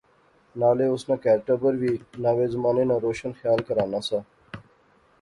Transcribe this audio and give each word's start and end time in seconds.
نالے 0.59 0.85
اس 0.93 1.03
ناں 1.07 1.21
کہر 1.23 1.39
ٹبر 1.47 1.73
وی 1.81 1.93
ناوے 2.23 2.45
زمانے 2.53 2.83
ناں 2.89 2.99
روشن 3.05 3.31
خیال 3.39 3.59
کہرانہ 3.67 3.99
سا 4.07 4.19